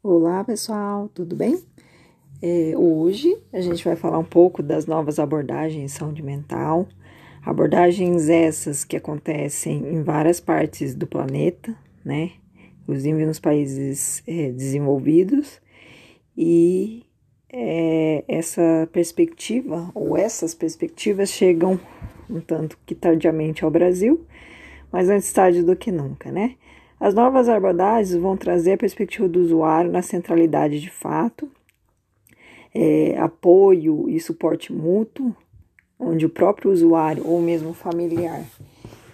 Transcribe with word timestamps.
Olá 0.00 0.44
pessoal, 0.44 1.08
tudo 1.12 1.34
bem? 1.34 1.60
É, 2.40 2.72
hoje 2.76 3.36
a 3.52 3.60
gente 3.60 3.84
vai 3.84 3.96
falar 3.96 4.16
um 4.20 4.24
pouco 4.24 4.62
das 4.62 4.86
novas 4.86 5.18
abordagens 5.18 5.82
em 5.82 5.88
saúde 5.88 6.22
mental, 6.22 6.86
abordagens 7.44 8.28
essas 8.28 8.84
que 8.84 8.96
acontecem 8.96 9.78
em 9.92 10.04
várias 10.04 10.38
partes 10.38 10.94
do 10.94 11.04
planeta, 11.04 11.76
né? 12.04 12.30
Inclusive 12.82 13.26
nos 13.26 13.40
países 13.40 14.22
é, 14.24 14.52
desenvolvidos, 14.52 15.60
e 16.36 17.02
é, 17.52 18.22
essa 18.28 18.88
perspectiva, 18.92 19.90
ou 19.96 20.16
essas 20.16 20.54
perspectivas, 20.54 21.28
chegam 21.28 21.78
um 22.30 22.40
tanto 22.40 22.78
que 22.86 22.94
tardiamente 22.94 23.64
ao 23.64 23.70
Brasil, 23.70 24.24
mas 24.92 25.08
antes 25.08 25.32
tarde 25.32 25.64
do 25.64 25.74
que 25.74 25.90
nunca, 25.90 26.30
né? 26.30 26.54
As 27.00 27.14
novas 27.14 27.48
abordagens 27.48 28.20
vão 28.20 28.36
trazer 28.36 28.72
a 28.72 28.78
perspectiva 28.78 29.28
do 29.28 29.40
usuário 29.40 29.90
na 29.90 30.02
centralidade 30.02 30.80
de 30.80 30.90
fato, 30.90 31.50
é, 32.74 33.16
apoio 33.18 34.08
e 34.08 34.20
suporte 34.20 34.72
mútuo, 34.72 35.34
onde 35.98 36.26
o 36.26 36.30
próprio 36.30 36.70
usuário 36.70 37.26
ou 37.26 37.40
mesmo 37.40 37.72
familiar 37.72 38.44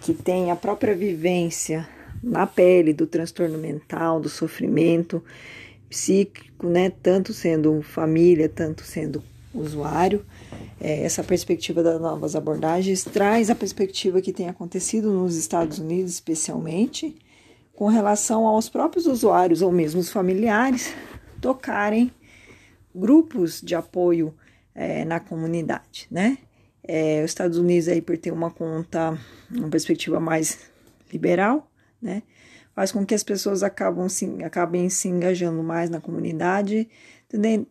que 0.05 0.13
tem 0.13 0.51
a 0.51 0.55
própria 0.55 0.93
vivência 0.93 1.87
na 2.21 2.45
pele 2.45 2.93
do 2.93 3.07
transtorno 3.07 3.57
mental, 3.57 4.19
do 4.19 4.29
sofrimento 4.29 5.23
psíquico, 5.89 6.67
né, 6.67 6.91
tanto 7.01 7.33
sendo 7.33 7.81
família, 7.81 8.47
tanto 8.47 8.83
sendo 8.83 9.23
usuário, 9.51 10.23
é, 10.79 11.03
essa 11.03 11.23
perspectiva 11.23 11.81
das 11.81 11.99
novas 11.99 12.35
abordagens 12.35 13.03
traz 13.03 13.49
a 13.49 13.55
perspectiva 13.55 14.21
que 14.21 14.31
tem 14.31 14.47
acontecido 14.47 15.11
nos 15.11 15.35
Estados 15.35 15.79
Unidos, 15.79 16.11
especialmente, 16.11 17.15
com 17.75 17.87
relação 17.87 18.47
aos 18.47 18.69
próprios 18.69 19.05
usuários 19.05 19.61
ou 19.61 19.71
mesmo 19.71 19.99
os 19.99 20.09
familiares 20.09 20.93
tocarem 21.41 22.11
grupos 22.93 23.61
de 23.61 23.75
apoio 23.75 24.33
é, 24.73 25.03
na 25.03 25.19
comunidade, 25.19 26.07
né? 26.09 26.37
É, 26.87 27.23
os 27.23 27.31
Estados 27.31 27.57
Unidos 27.57 27.87
aí 27.87 28.01
por 28.01 28.17
ter 28.17 28.31
uma 28.31 28.51
conta, 28.51 29.17
uma 29.51 29.69
perspectiva 29.69 30.19
mais 30.19 30.59
liberal, 31.11 31.69
né? 32.01 32.23
Faz 32.73 32.91
com 32.91 33.05
que 33.05 33.15
as 33.15 33.23
pessoas 33.23 33.63
acabam 33.63 34.07
se, 34.09 34.25
acabem 34.43 34.89
se 34.89 35.07
engajando 35.07 35.63
mais 35.63 35.89
na 35.89 36.01
comunidade, 36.01 36.89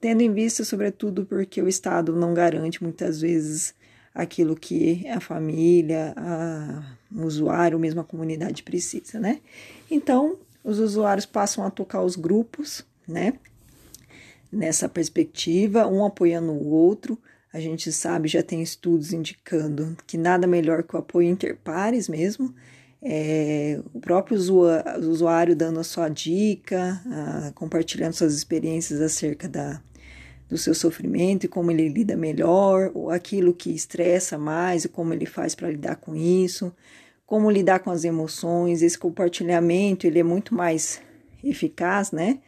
tendo 0.00 0.20
em 0.22 0.32
vista, 0.32 0.64
sobretudo, 0.64 1.26
porque 1.26 1.60
o 1.60 1.68
Estado 1.68 2.16
não 2.16 2.32
garante 2.32 2.82
muitas 2.82 3.20
vezes 3.20 3.74
aquilo 4.14 4.54
que 4.54 5.06
a 5.08 5.20
família, 5.20 6.14
a, 6.16 6.82
o 7.12 7.24
usuário, 7.24 7.78
mesmo 7.78 8.00
a 8.00 8.04
comunidade 8.04 8.62
precisa, 8.62 9.18
né? 9.18 9.40
Então, 9.90 10.38
os 10.62 10.78
usuários 10.78 11.26
passam 11.26 11.64
a 11.64 11.70
tocar 11.70 12.02
os 12.02 12.14
grupos, 12.14 12.84
né? 13.08 13.34
Nessa 14.52 14.88
perspectiva, 14.88 15.86
um 15.88 16.04
apoiando 16.04 16.52
o 16.52 16.70
outro. 16.70 17.18
A 17.52 17.58
gente 17.58 17.90
sabe, 17.92 18.28
já 18.28 18.42
tem 18.42 18.62
estudos 18.62 19.12
indicando 19.12 19.96
que 20.06 20.16
nada 20.16 20.46
melhor 20.46 20.84
que 20.84 20.94
o 20.94 20.98
apoio 20.98 21.28
interpares 21.28 22.08
mesmo. 22.08 22.54
É, 23.02 23.80
o 23.92 24.00
próprio 24.00 24.38
usuário 24.38 25.54
dando 25.54 25.80
a 25.80 25.84
sua 25.84 26.08
dica, 26.08 27.02
a, 27.06 27.52
compartilhando 27.54 28.14
suas 28.14 28.34
experiências 28.34 29.00
acerca 29.00 29.48
da, 29.48 29.82
do 30.48 30.58
seu 30.58 30.74
sofrimento 30.74 31.44
e 31.44 31.48
como 31.48 31.70
ele 31.70 31.88
lida 31.88 32.16
melhor, 32.16 32.90
ou 32.94 33.10
aquilo 33.10 33.54
que 33.54 33.70
estressa 33.70 34.38
mais 34.38 34.84
e 34.84 34.88
como 34.88 35.12
ele 35.12 35.26
faz 35.26 35.54
para 35.54 35.70
lidar 35.70 35.96
com 35.96 36.14
isso, 36.14 36.72
como 37.26 37.50
lidar 37.50 37.80
com 37.80 37.90
as 37.90 38.04
emoções. 38.04 38.82
Esse 38.82 38.98
compartilhamento 38.98 40.06
ele 40.06 40.18
é 40.18 40.22
muito 40.22 40.54
mais 40.54 41.00
eficaz, 41.42 42.12
né? 42.12 42.38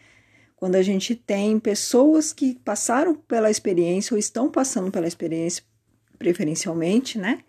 Quando 0.57 0.77
a 0.77 0.83
gente 0.83 1.15
tem 1.15 1.59
pessoas 1.59 2.33
que 2.33 2.59
passaram 2.65 3.15
pela 3.15 3.51
experiência 3.51 4.15
ou 4.15 4.19
estão 4.19 4.51
passando 4.51 4.91
pela 4.91 5.07
experiência, 5.07 5.63
preferencialmente, 6.19 7.19
né? 7.19 7.41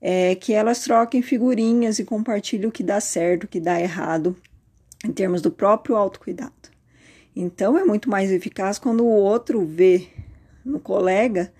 É, 0.00 0.34
que 0.34 0.52
elas 0.52 0.80
troquem 0.80 1.22
figurinhas 1.22 1.98
e 1.98 2.04
compartilhem 2.04 2.68
o 2.68 2.72
que 2.72 2.82
dá 2.82 3.00
certo, 3.00 3.44
o 3.44 3.48
que 3.48 3.58
dá 3.58 3.80
errado, 3.80 4.36
em 5.02 5.10
termos 5.10 5.40
do 5.40 5.50
próprio 5.50 5.96
autocuidado. 5.96 6.73
Então 7.34 7.76
é 7.76 7.84
muito 7.84 8.08
mais 8.08 8.30
eficaz 8.30 8.78
quando 8.78 9.04
o 9.04 9.08
outro 9.08 9.64
vê 9.64 10.08
no 10.64 10.78
colega, 10.78 11.52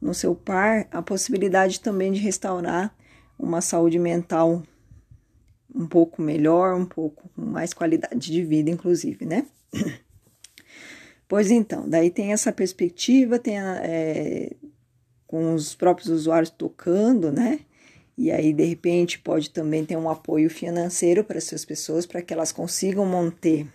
no 0.00 0.12
seu 0.12 0.34
par, 0.34 0.88
a 0.90 1.00
possibilidade 1.00 1.80
também 1.80 2.12
de 2.12 2.20
restaurar 2.20 2.94
uma 3.38 3.60
saúde 3.60 3.98
mental 3.98 4.62
um 5.74 5.86
pouco 5.86 6.20
melhor, 6.20 6.74
um 6.74 6.84
pouco 6.84 7.28
com 7.30 7.42
mais 7.42 7.72
qualidade 7.72 8.30
de 8.30 8.44
vida, 8.44 8.70
inclusive, 8.70 9.24
né? 9.24 9.46
Pois 11.28 11.50
então, 11.50 11.88
daí 11.88 12.10
tem 12.10 12.30
essa 12.30 12.52
perspectiva, 12.52 13.38
tem 13.38 13.58
é, 13.58 14.54
com 15.26 15.54
os 15.54 15.74
próprios 15.74 16.10
usuários 16.10 16.50
tocando, 16.50 17.32
né? 17.32 17.60
E 18.18 18.30
aí, 18.30 18.52
de 18.52 18.64
repente, 18.64 19.18
pode 19.18 19.48
também 19.48 19.82
ter 19.82 19.96
um 19.96 20.10
apoio 20.10 20.50
financeiro 20.50 21.24
para 21.24 21.38
essas 21.38 21.64
pessoas, 21.64 22.04
para 22.04 22.20
que 22.20 22.34
elas 22.34 22.52
consigam 22.52 23.06
manter 23.06 23.66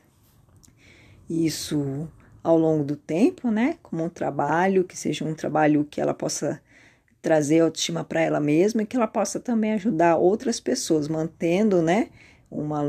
isso 1.29 2.07
ao 2.43 2.57
longo 2.57 2.83
do 2.83 2.95
tempo, 2.95 3.51
né? 3.51 3.77
Como 3.83 4.03
um 4.03 4.09
trabalho, 4.09 4.83
que 4.83 4.97
seja 4.97 5.25
um 5.25 5.33
trabalho 5.33 5.85
que 5.89 5.99
ela 5.99 6.13
possa 6.13 6.61
trazer 7.21 7.59
autoestima 7.59 8.03
para 8.05 8.21
ela 8.21 8.39
mesma 8.39 8.83
e 8.83 8.85
que 8.85 8.95
ela 8.95 9.07
possa 9.07 9.37
também 9.39 9.73
ajudar 9.73 10.15
outras 10.15 10.59
pessoas, 10.59 11.09
mantendo, 11.09 11.81
né? 11.81 12.09
Uma 12.49 12.81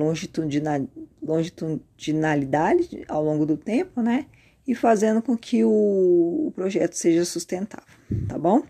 longitudinalidade 1.20 3.04
ao 3.08 3.24
longo 3.24 3.44
do 3.44 3.56
tempo, 3.56 4.00
né? 4.00 4.26
E 4.66 4.76
fazendo 4.76 5.20
com 5.20 5.36
que 5.36 5.64
o, 5.64 6.52
projeto 6.54 6.92
seja 6.92 7.24
sustentável, 7.24 7.86
tá 8.28 8.38
bom? 8.38 8.62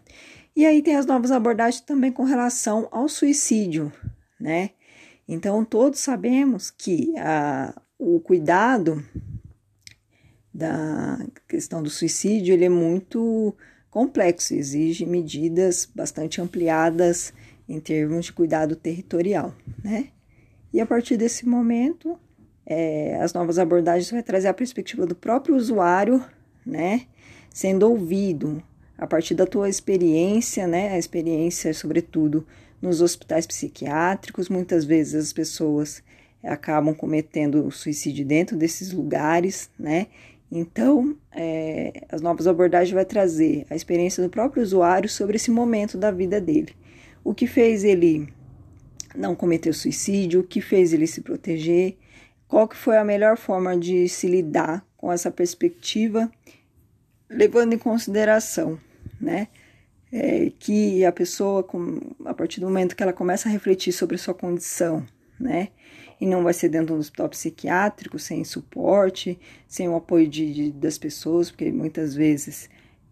E 0.57 0.65
aí 0.65 0.81
tem 0.81 0.97
as 0.97 1.05
novas 1.05 1.31
abordagens 1.31 1.83
também 1.83 2.11
com 2.11 2.25
relação 2.25 2.89
ao 2.91 3.09
suicídio, 3.09 3.93
né? 4.41 4.71
Então, 5.29 5.63
todos 5.65 6.01
sabemos 6.01 6.71
que 6.71 7.13
a, 7.19 7.79
o 7.99 8.21
cuidado 8.21 9.05
da 10.59 11.25
questão 11.47 11.83
do 11.83 11.89
suicídio 11.89 12.53
ele 12.53 12.65
é 12.65 12.69
muito 12.69 13.55
complexo, 13.91 14.55
exige 14.55 15.07
medidas 15.07 15.89
bastante 15.95 16.41
ampliadas 16.41 17.33
em 17.69 17.79
termos 17.79 18.27
de 18.27 18.33
cuidado 18.33 18.75
territorial, 18.75 19.55
né? 19.83 20.09
E 20.73 20.81
a 20.81 20.87
partir 20.87 21.17
desse 21.17 21.47
momento, 21.47 22.19
é, 22.67 23.19
as 23.23 23.33
novas 23.33 23.59
abordagens 23.59 24.11
vão 24.11 24.21
trazer 24.21 24.49
a 24.49 24.55
perspectiva 24.55 25.07
do 25.07 25.15
próprio 25.15 25.57
usuário, 25.57 26.23
né? 26.67 27.07
Sendo 27.51 27.89
ouvido 27.89 28.63
a 28.97 29.07
partir 29.07 29.35
da 29.35 29.47
tua 29.47 29.69
experiência, 29.69 30.67
né? 30.67 30.91
A 30.91 30.99
experiência, 30.99 31.73
sobretudo, 31.73 32.47
nos 32.83 33.01
hospitais 33.01 33.47
psiquiátricos. 33.47 34.49
Muitas 34.49 34.85
vezes 34.85 35.15
as 35.15 35.33
pessoas 35.33 36.03
acabam 36.43 36.95
cometendo 36.95 37.71
suicídio 37.71 38.25
dentro 38.25 38.57
desses 38.57 38.93
lugares, 38.93 39.71
né? 39.79 40.09
Então, 40.51 41.17
é, 41.31 42.07
as 42.11 42.23
novas 42.23 42.47
abordagens 42.47 42.95
vai 42.95 43.05
trazer 43.05 43.67
a 43.69 43.77
experiência 43.77 44.23
do 44.23 44.31
próprio 44.31 44.63
usuário 44.63 45.09
sobre 45.09 45.37
esse 45.37 45.51
momento 45.51 45.99
da 45.99 46.11
vida 46.11 46.41
dele. 46.41 46.75
O 47.23 47.35
que 47.35 47.47
fez 47.47 47.85
ele 47.85 48.33
não 49.15 49.35
cometer 49.35 49.75
suicídio, 49.75 50.41
o 50.41 50.45
que 50.45 50.61
fez 50.61 50.93
ele 50.93 51.07
se 51.07 51.21
proteger, 51.21 51.97
qual 52.47 52.67
que 52.67 52.77
foi 52.77 52.97
a 52.97 53.05
melhor 53.05 53.37
forma 53.37 53.77
de 53.77 54.09
se 54.09 54.27
lidar 54.27 54.85
com 54.97 55.13
essa 55.13 55.31
perspectiva, 55.31 56.31
levando 57.29 57.75
em 57.75 57.79
consideração, 57.79 58.79
né, 59.21 59.49
é, 60.11 60.51
que 60.59 61.05
a 61.05 61.13
pessoa, 61.13 61.67
a 62.25 62.33
partir 62.33 62.61
do 62.61 62.67
momento 62.67 62.97
que 62.97 63.03
ela 63.03 63.13
começa 63.13 63.49
a 63.49 63.53
refletir 63.53 63.93
sobre 63.93 64.17
a 64.17 64.19
sua 64.19 64.35
condição, 64.35 65.07
né, 65.39 65.69
e 66.21 66.27
não 66.27 66.43
vai 66.43 66.53
ser 66.53 66.69
dentro 66.69 66.95
do 66.95 67.01
hospital 67.01 67.29
psiquiátrico, 67.29 68.19
sem 68.19 68.45
suporte, 68.45 69.39
sem 69.67 69.89
o 69.89 69.97
apoio 69.97 70.29
de, 70.29 70.53
de 70.53 70.73
das 70.73 70.99
pessoas, 70.99 71.51
porque 71.51 71.71
muitas 71.71 72.15
vezes 72.15 72.69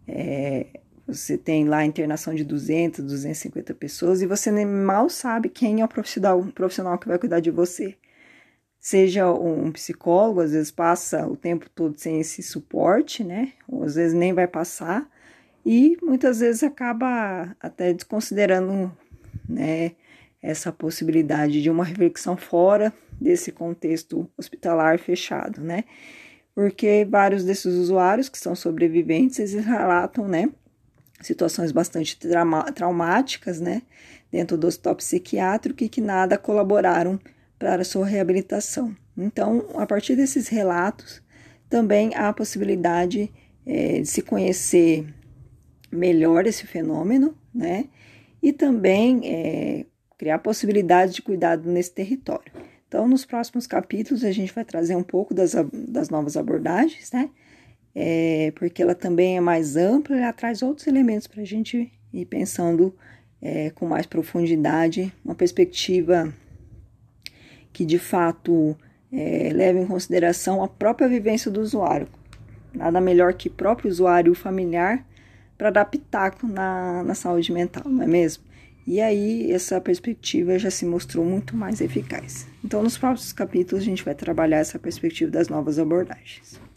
é, 0.07 0.67
você 1.07 1.37
tem 1.37 1.65
lá 1.65 1.85
internação 1.85 2.35
de 2.35 2.43
200, 2.43 3.03
250 3.03 3.73
pessoas 3.73 4.21
e 4.21 4.27
você 4.27 4.51
mal 4.65 5.09
sabe 5.09 5.49
quem 5.49 5.81
é 5.81 5.85
o 5.85 5.87
profissional, 5.87 6.39
o 6.39 6.51
profissional 6.51 6.97
que 6.97 7.07
vai 7.07 7.17
cuidar 7.17 7.39
de 7.39 7.49
você. 7.49 7.95
Seja 8.79 9.31
um 9.31 9.71
psicólogo, 9.71 10.41
às 10.41 10.51
vezes 10.51 10.71
passa 10.71 11.27
o 11.27 11.35
tempo 11.35 11.69
todo 11.69 11.97
sem 11.97 12.19
esse 12.19 12.43
suporte, 12.43 13.23
né? 13.23 13.53
Ou 13.67 13.83
às 13.83 13.95
vezes 13.95 14.13
nem 14.13 14.33
vai 14.33 14.47
passar, 14.47 15.09
e 15.65 15.97
muitas 16.01 16.39
vezes 16.39 16.63
acaba 16.63 17.53
até 17.59 17.91
desconsiderando, 17.91 18.89
né? 19.47 19.91
Essa 20.41 20.71
possibilidade 20.71 21.61
de 21.61 21.69
uma 21.69 21.83
reflexão 21.83 22.37
fora 22.37 22.93
desse 23.19 23.51
contexto 23.51 24.29
hospitalar 24.37 24.99
fechado, 24.99 25.61
né? 25.61 25.83
Porque 26.53 27.05
vários 27.09 27.43
desses 27.43 27.73
usuários 27.75 28.29
que 28.29 28.37
são 28.37 28.55
sobreviventes, 28.55 29.39
eles 29.39 29.65
relatam, 29.65 30.27
né, 30.27 30.49
situações 31.21 31.71
bastante 31.71 32.17
traumáticas, 32.73 33.59
né, 33.59 33.81
dentro 34.31 34.57
do 34.57 34.67
hospital 34.67 34.95
psiquiátrico 34.95 35.83
e 35.83 35.89
que 35.89 36.01
nada 36.01 36.37
colaboraram 36.37 37.19
para 37.57 37.81
a 37.81 37.85
sua 37.85 38.05
reabilitação. 38.05 38.95
Então, 39.17 39.65
a 39.75 39.85
partir 39.85 40.15
desses 40.15 40.47
relatos, 40.47 41.21
também 41.69 42.13
há 42.15 42.29
a 42.29 42.33
possibilidade 42.33 43.31
é, 43.65 43.99
de 43.99 44.07
se 44.07 44.21
conhecer 44.21 45.07
melhor 45.91 46.45
esse 46.45 46.67
fenômeno, 46.67 47.35
né? 47.53 47.85
E 48.41 48.53
também 48.53 49.21
é, 49.25 49.85
criar 50.17 50.39
possibilidade 50.39 51.13
de 51.13 51.21
cuidado 51.21 51.69
nesse 51.69 51.91
território. 51.91 52.51
Então, 52.87 53.07
nos 53.07 53.25
próximos 53.25 53.67
capítulos, 53.67 54.23
a 54.23 54.31
gente 54.31 54.53
vai 54.53 54.63
trazer 54.63 54.95
um 54.95 55.03
pouco 55.03 55.33
das, 55.33 55.53
das 55.73 56.09
novas 56.09 56.37
abordagens, 56.37 57.11
né? 57.11 57.29
É, 57.93 58.51
porque 58.55 58.81
ela 58.81 58.95
também 58.95 59.37
é 59.37 59.41
mais 59.41 59.75
ampla 59.75 60.15
e 60.15 60.19
ela 60.19 60.31
traz 60.31 60.61
outros 60.61 60.87
elementos 60.87 61.27
para 61.27 61.41
a 61.41 61.45
gente 61.45 61.91
ir 62.13 62.25
pensando 62.25 62.95
é, 63.41 63.71
com 63.71 63.85
mais 63.87 64.05
profundidade, 64.05 65.11
uma 65.25 65.35
perspectiva 65.35 66.31
que 67.73 67.85
de 67.85 67.97
fato 67.97 68.77
é, 69.11 69.49
leva 69.51 69.79
em 69.79 69.85
consideração 69.85 70.63
a 70.63 70.67
própria 70.67 71.07
vivência 71.07 71.49
do 71.49 71.61
usuário. 71.61 72.07
Nada 72.73 73.01
melhor 73.01 73.33
que 73.33 73.47
o 73.47 73.51
próprio 73.51 73.89
usuário 73.89 74.33
familiar 74.35 75.05
para 75.57 75.83
pitaco 75.83 76.47
na, 76.47 77.03
na 77.03 77.15
saúde 77.15 77.51
mental, 77.51 77.83
não 77.89 78.03
é 78.03 78.07
mesmo? 78.07 78.43
E 78.87 79.01
aí 79.01 79.51
essa 79.51 79.81
perspectiva 79.81 80.57
já 80.57 80.71
se 80.71 80.85
mostrou 80.85 81.25
muito 81.25 81.57
mais 81.57 81.81
eficaz. 81.81 82.47
Então, 82.63 82.81
nos 82.81 82.97
próximos 82.97 83.33
capítulos, 83.33 83.83
a 83.83 83.85
gente 83.85 84.01
vai 84.03 84.15
trabalhar 84.15 84.59
essa 84.59 84.79
perspectiva 84.79 85.29
das 85.29 85.49
novas 85.49 85.77
abordagens. 85.77 86.57